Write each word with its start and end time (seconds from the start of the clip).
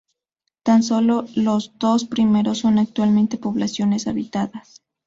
Tan 0.63 0.81
solo 0.81 1.27
los 1.35 1.77
dos 1.77 2.05
primeros 2.05 2.57
son 2.57 2.79
actualmente 2.79 3.37
poblaciones 3.37 4.07
habitadas. 4.07 4.81